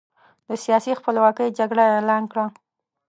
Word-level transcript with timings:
د 0.47 0.49
سیاسي 0.63 0.91
خپلواکۍ 0.99 1.49
جګړه 1.59 1.83
اعلان 1.95 2.23
کړه. 2.31 2.45